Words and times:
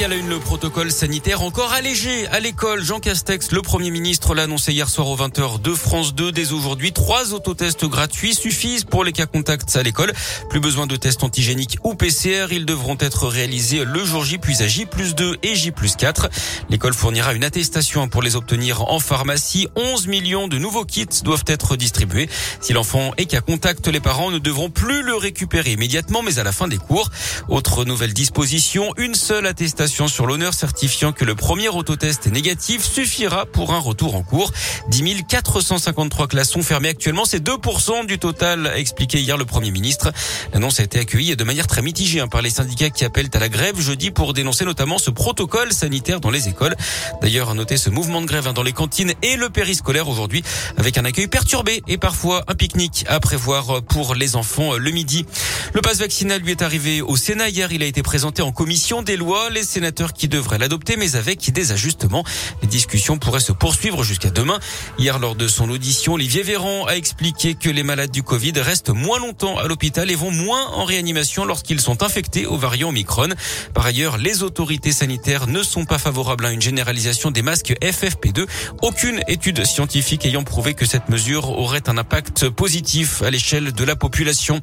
Et 0.00 0.04
à 0.04 0.08
la 0.08 0.16
une, 0.16 0.30
le 0.30 0.38
protocole 0.38 0.90
sanitaire 0.90 1.42
encore 1.42 1.74
allégé 1.74 2.26
à 2.28 2.40
l'école. 2.40 2.82
Jean 2.82 3.00
Castex, 3.00 3.52
le 3.52 3.60
Premier 3.60 3.90
ministre, 3.90 4.34
l'a 4.34 4.44
annoncé 4.44 4.72
hier 4.72 4.88
soir 4.88 5.08
aux 5.08 5.16
20h 5.16 5.60
de 5.60 5.74
France 5.74 6.14
2. 6.14 6.32
Dès 6.32 6.52
aujourd'hui, 6.52 6.92
trois 6.92 7.34
autotests 7.34 7.84
gratuits 7.84 8.34
suffisent 8.34 8.84
pour 8.84 9.04
les 9.04 9.12
cas 9.12 9.26
contacts 9.26 9.76
à 9.76 9.82
l'école. 9.82 10.14
Plus 10.48 10.60
besoin 10.60 10.86
de 10.86 10.96
tests 10.96 11.22
antigéniques 11.22 11.76
ou 11.84 11.96
PCR. 11.96 12.46
Ils 12.50 12.64
devront 12.64 12.96
être 12.98 13.26
réalisés 13.26 13.84
le 13.84 14.02
jour 14.02 14.24
J 14.24 14.38
plus 14.38 14.62
à 14.62 14.66
J 14.66 14.86
plus 14.86 15.14
2 15.14 15.36
et 15.42 15.54
J 15.54 15.70
plus 15.70 15.96
4. 15.96 16.30
L'école 16.70 16.94
fournira 16.94 17.34
une 17.34 17.44
attestation 17.44 18.08
pour 18.08 18.22
les 18.22 18.36
obtenir 18.36 18.90
en 18.90 19.00
pharmacie. 19.00 19.68
11 19.76 20.06
millions 20.06 20.48
de 20.48 20.56
nouveaux 20.56 20.86
kits 20.86 21.08
doivent 21.24 21.44
être 21.46 21.76
distribués. 21.76 22.30
Si 22.62 22.72
l'enfant 22.72 23.12
est 23.18 23.26
cas 23.26 23.42
contact, 23.42 23.86
les 23.88 24.00
parents 24.00 24.30
ne 24.30 24.38
devront 24.38 24.70
plus 24.70 25.02
le 25.02 25.16
récupérer 25.16 25.72
immédiatement, 25.72 26.22
mais 26.22 26.38
à 26.38 26.44
la 26.44 26.52
fin 26.52 26.68
des 26.68 26.78
cours. 26.78 27.10
Autre 27.48 27.84
nouvelle 27.84 28.14
disposition, 28.14 28.94
une 28.96 29.14
seule 29.14 29.44
attestation 29.44 29.89
sur 29.90 30.26
l'honneur 30.26 30.54
certifiant 30.54 31.12
que 31.12 31.24
le 31.24 31.34
premier 31.34 31.68
autotest 31.68 32.26
est 32.26 32.30
négatif 32.30 32.84
suffira 32.84 33.44
pour 33.44 33.72
un 33.74 33.78
retour 33.78 34.14
en 34.14 34.22
cours. 34.22 34.52
10 34.88 35.24
453 35.28 36.28
classes 36.28 36.50
sont 36.50 36.62
fermées 36.62 36.90
actuellement. 36.90 37.24
C'est 37.24 37.44
2% 37.44 38.06
du 38.06 38.18
total, 38.18 38.68
a 38.68 38.78
expliqué 38.78 39.20
hier 39.20 39.36
le 39.36 39.44
Premier 39.44 39.70
ministre. 39.70 40.12
L'annonce 40.52 40.78
a 40.80 40.84
été 40.84 41.00
accueillie 41.00 41.34
de 41.34 41.44
manière 41.44 41.66
très 41.66 41.82
mitigée 41.82 42.20
hein, 42.20 42.28
par 42.28 42.40
les 42.40 42.50
syndicats 42.50 42.90
qui 42.90 43.04
appellent 43.04 43.30
à 43.32 43.38
la 43.38 43.48
grève 43.48 43.80
jeudi 43.80 44.10
pour 44.10 44.32
dénoncer 44.32 44.64
notamment 44.64 44.98
ce 44.98 45.10
protocole 45.10 45.72
sanitaire 45.72 46.20
dans 46.20 46.30
les 46.30 46.48
écoles. 46.48 46.76
D'ailleurs, 47.20 47.50
à 47.50 47.54
noter 47.54 47.76
ce 47.76 47.90
mouvement 47.90 48.20
de 48.20 48.26
grève 48.26 48.46
hein, 48.46 48.52
dans 48.52 48.62
les 48.62 48.72
cantines 48.72 49.12
et 49.22 49.36
le 49.36 49.50
périscolaire 49.50 50.08
aujourd'hui 50.08 50.42
avec 50.76 50.98
un 50.98 51.04
accueil 51.04 51.26
perturbé 51.26 51.82
et 51.88 51.98
parfois 51.98 52.44
un 52.46 52.54
pique-nique 52.54 53.04
à 53.08 53.18
prévoir 53.18 53.82
pour 53.82 54.14
les 54.14 54.36
enfants 54.36 54.76
le 54.76 54.90
midi. 54.92 55.26
Le 55.74 55.80
passe 55.80 55.98
vaccinal 55.98 56.40
lui 56.40 56.52
est 56.52 56.62
arrivé 56.62 57.02
au 57.02 57.16
Sénat 57.16 57.48
hier. 57.48 57.72
Il 57.72 57.82
a 57.82 57.86
été 57.86 58.02
présenté 58.02 58.42
en 58.42 58.52
commission 58.52 59.02
des 59.02 59.16
lois. 59.16 59.50
Les 59.50 59.64
sénateurs 59.70 60.12
qui 60.12 60.28
devraient 60.28 60.58
l'adopter, 60.58 60.96
mais 60.96 61.16
avec 61.16 61.50
des 61.50 61.72
ajustements. 61.72 62.24
Les 62.62 62.68
discussions 62.68 63.18
pourraient 63.18 63.40
se 63.40 63.52
poursuivre 63.52 64.04
jusqu'à 64.04 64.30
demain. 64.30 64.58
Hier, 64.98 65.18
lors 65.18 65.34
de 65.34 65.48
son 65.48 65.70
audition, 65.70 66.14
Olivier 66.14 66.42
Véran 66.42 66.86
a 66.86 66.92
expliqué 66.92 67.54
que 67.54 67.70
les 67.70 67.82
malades 67.82 68.10
du 68.10 68.22
Covid 68.22 68.52
restent 68.56 68.90
moins 68.90 69.18
longtemps 69.18 69.58
à 69.58 69.66
l'hôpital 69.66 70.10
et 70.10 70.14
vont 70.14 70.30
moins 70.30 70.66
en 70.68 70.84
réanimation 70.84 71.44
lorsqu'ils 71.44 71.80
sont 71.80 72.02
infectés 72.02 72.46
au 72.46 72.56
variant 72.56 72.90
Omicron. 72.90 73.28
Par 73.74 73.86
ailleurs, 73.86 74.18
les 74.18 74.42
autorités 74.42 74.92
sanitaires 74.92 75.46
ne 75.46 75.62
sont 75.62 75.84
pas 75.84 75.98
favorables 75.98 76.44
à 76.44 76.50
une 76.50 76.60
généralisation 76.60 77.30
des 77.30 77.42
masques 77.42 77.74
FFP2. 77.80 78.46
Aucune 78.82 79.22
étude 79.28 79.64
scientifique 79.64 80.26
ayant 80.26 80.42
prouvé 80.42 80.74
que 80.74 80.86
cette 80.86 81.08
mesure 81.08 81.50
aurait 81.50 81.88
un 81.88 81.96
impact 81.96 82.48
positif 82.48 83.22
à 83.22 83.30
l'échelle 83.30 83.72
de 83.72 83.84
la 83.84 83.96
population. 83.96 84.60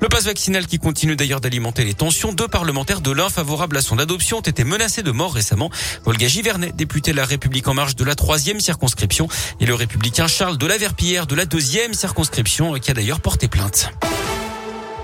Le 0.00 0.08
passe 0.08 0.24
vaccinal 0.24 0.66
qui 0.66 0.78
continue 0.78 1.16
d'ailleurs 1.16 1.40
d'alimenter 1.40 1.84
les 1.84 1.94
tensions. 1.94 2.32
Deux 2.32 2.48
parlementaires 2.48 3.00
de 3.00 3.10
l'un 3.10 3.28
favorables 3.28 3.76
à 3.76 3.82
son 3.82 3.98
adoption 3.98 4.39
ont 4.40 4.50
été 4.50 4.64
menacés 4.64 5.02
de 5.02 5.10
mort 5.10 5.34
récemment. 5.34 5.70
Olga 6.06 6.26
Givernet, 6.26 6.72
député 6.72 7.10
de 7.10 7.16
la 7.16 7.26
République 7.26 7.68
en 7.68 7.74
marche 7.74 7.94
de 7.94 8.04
la 8.04 8.14
troisième 8.14 8.58
circonscription, 8.58 9.28
et 9.60 9.66
le 9.66 9.74
républicain 9.74 10.28
Charles 10.28 10.56
de 10.56 10.66
la 10.66 10.78
Verpillière 10.78 11.26
de 11.26 11.34
la 11.34 11.44
deuxième 11.44 11.92
circonscription, 11.92 12.72
qui 12.78 12.90
a 12.90 12.94
d'ailleurs 12.94 13.20
porté 13.20 13.48
plainte. 13.48 13.90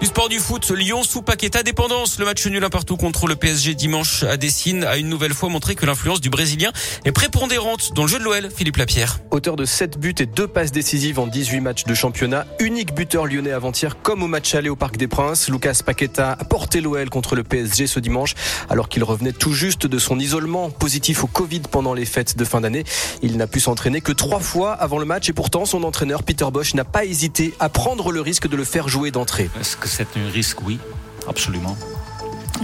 Du 0.06 0.10
sport 0.10 0.28
du 0.28 0.38
foot, 0.38 0.70
Lyon 0.70 1.02
sous 1.02 1.20
Paqueta 1.20 1.64
dépendance. 1.64 2.20
Le 2.20 2.26
match 2.26 2.46
nul 2.46 2.62
un 2.62 2.70
partout 2.70 2.96
contre 2.96 3.26
le 3.26 3.34
PSG 3.34 3.74
dimanche 3.74 4.22
à 4.22 4.36
Dessine 4.36 4.84
a 4.84 4.98
une 4.98 5.08
nouvelle 5.08 5.34
fois 5.34 5.48
montré 5.48 5.74
que 5.74 5.84
l'influence 5.84 6.20
du 6.20 6.30
Brésilien 6.30 6.70
est 7.04 7.10
prépondérante 7.10 7.92
dans 7.92 8.02
le 8.02 8.08
jeu 8.08 8.20
de 8.20 8.22
l'OL. 8.22 8.48
Philippe 8.54 8.76
Lapierre. 8.76 9.18
Auteur 9.32 9.56
de 9.56 9.64
7 9.64 9.98
buts 9.98 10.14
et 10.20 10.26
2 10.26 10.46
passes 10.46 10.70
décisives 10.70 11.18
en 11.18 11.26
18 11.26 11.58
matchs 11.58 11.84
de 11.86 11.92
championnat, 11.92 12.46
unique 12.60 12.94
buteur 12.94 13.26
lyonnais 13.26 13.50
avant-hier 13.50 14.00
comme 14.00 14.22
au 14.22 14.28
match 14.28 14.54
aller 14.54 14.68
au 14.68 14.76
Parc 14.76 14.96
des 14.96 15.08
Princes. 15.08 15.48
Lucas 15.48 15.80
Paqueta 15.84 16.36
a 16.38 16.44
porté 16.44 16.80
l'OL 16.80 17.10
contre 17.10 17.34
le 17.34 17.42
PSG 17.42 17.88
ce 17.88 17.98
dimanche 17.98 18.34
alors 18.70 18.88
qu'il 18.88 19.02
revenait 19.02 19.32
tout 19.32 19.54
juste 19.54 19.88
de 19.88 19.98
son 19.98 20.20
isolement 20.20 20.70
positif 20.70 21.24
au 21.24 21.26
Covid 21.26 21.62
pendant 21.68 21.94
les 21.94 22.04
fêtes 22.04 22.38
de 22.38 22.44
fin 22.44 22.60
d'année. 22.60 22.84
Il 23.22 23.36
n'a 23.38 23.48
pu 23.48 23.58
s'entraîner 23.58 24.00
que 24.00 24.12
trois 24.12 24.40
fois 24.40 24.72
avant 24.72 25.00
le 25.00 25.04
match 25.04 25.28
et 25.28 25.32
pourtant 25.32 25.64
son 25.64 25.82
entraîneur 25.82 26.22
Peter 26.22 26.46
Bosch 26.52 26.74
n'a 26.74 26.84
pas 26.84 27.04
hésité 27.04 27.54
à 27.58 27.68
prendre 27.68 28.12
le 28.12 28.20
risque 28.20 28.46
de 28.46 28.56
le 28.56 28.62
faire 28.62 28.88
jouer 28.88 29.10
d'entrée 29.10 29.50
c'est 29.96 30.18
un 30.18 30.28
risque, 30.28 30.60
oui, 30.66 30.78
absolument. 31.26 31.74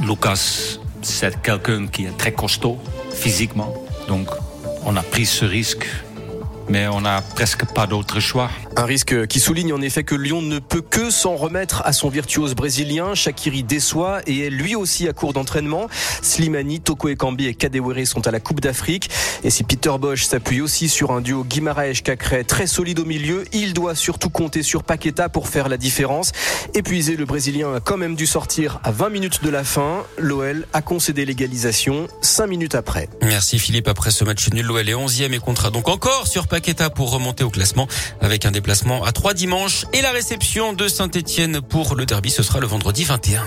Lucas, 0.02 0.78
c'est 1.00 1.40
quelqu'un 1.40 1.86
qui 1.86 2.04
est 2.04 2.18
très 2.18 2.32
costaud 2.32 2.76
physiquement. 3.10 3.72
Donc, 4.06 4.28
on 4.84 4.94
a 4.96 5.02
pris 5.02 5.24
ce 5.24 5.46
risque 5.46 5.86
mais 6.68 6.88
on 6.88 7.00
n'a 7.00 7.20
presque 7.20 7.64
pas 7.66 7.86
d'autre 7.86 8.20
choix. 8.20 8.50
Un 8.76 8.84
risque 8.84 9.26
qui 9.26 9.40
souligne 9.40 9.72
en 9.72 9.80
effet 9.80 10.04
que 10.04 10.14
Lyon 10.14 10.42
ne 10.42 10.58
peut 10.58 10.80
que 10.80 11.10
s'en 11.10 11.36
remettre 11.36 11.82
à 11.84 11.92
son 11.92 12.08
virtuose 12.08 12.54
brésilien. 12.54 13.14
Shakiri 13.14 13.62
déçoit 13.62 14.20
et 14.26 14.46
est 14.46 14.50
lui 14.50 14.74
aussi 14.74 15.08
à 15.08 15.12
court 15.12 15.32
d'entraînement. 15.32 15.88
Slimani, 16.22 16.80
Toko 16.80 17.08
Ekambi 17.08 17.46
et 17.46 17.54
Kadewere 17.54 18.06
sont 18.06 18.26
à 18.26 18.30
la 18.30 18.40
Coupe 18.40 18.60
d'Afrique. 18.60 19.10
Et 19.44 19.50
si 19.50 19.64
Peter 19.64 19.92
Bosch 19.98 20.24
s'appuie 20.24 20.60
aussi 20.60 20.88
sur 20.88 21.10
un 21.12 21.20
duo 21.20 21.44
Guimaraes-Cacré 21.44 22.44
très 22.44 22.66
solide 22.66 23.00
au 23.00 23.04
milieu, 23.04 23.44
il 23.52 23.74
doit 23.74 23.94
surtout 23.94 24.30
compter 24.30 24.62
sur 24.62 24.84
Paqueta 24.84 25.28
pour 25.28 25.48
faire 25.48 25.68
la 25.68 25.76
différence. 25.76 26.32
Épuisé, 26.74 27.16
le 27.16 27.24
Brésilien 27.24 27.74
a 27.74 27.80
quand 27.80 27.96
même 27.96 28.14
dû 28.14 28.26
sortir 28.26 28.80
à 28.84 28.90
20 28.90 29.10
minutes 29.10 29.44
de 29.44 29.50
la 29.50 29.64
fin. 29.64 30.04
L'OL 30.18 30.66
a 30.72 30.82
concédé 30.82 31.24
l'égalisation 31.24 32.08
5 32.22 32.46
minutes 32.46 32.74
après. 32.74 33.08
Merci 33.22 33.58
Philippe. 33.58 33.88
Après 33.88 34.10
ce 34.10 34.24
match 34.24 34.48
nul, 34.50 34.66
l'OL 34.66 34.88
est 34.88 34.94
11e 34.94 35.32
et 35.32 35.38
comptera 35.38 35.70
donc 35.70 35.88
encore 35.88 36.26
sur 36.26 36.46
Paqueta 36.52 36.90
pour 36.90 37.10
remonter 37.10 37.44
au 37.44 37.48
classement 37.48 37.88
avec 38.20 38.44
un 38.44 38.50
déplacement 38.50 39.04
à 39.04 39.12
trois 39.12 39.32
dimanches 39.32 39.86
et 39.94 40.02
la 40.02 40.10
réception 40.10 40.74
de 40.74 40.86
Saint-Etienne 40.86 41.62
pour 41.62 41.94
le 41.94 42.04
derby. 42.04 42.30
Ce 42.30 42.42
sera 42.42 42.60
le 42.60 42.66
vendredi 42.66 43.04
21. 43.04 43.42